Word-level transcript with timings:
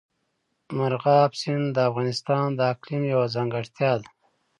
مورغاب 0.77 1.31
سیند 1.41 1.65
د 1.73 1.77
افغانستان 1.89 2.47
د 2.55 2.59
اقلیم 2.73 3.03
یوه 3.13 3.27
ځانګړتیا 3.35 3.91
ده. 4.01 4.07